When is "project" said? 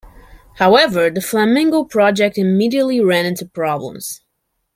1.83-2.35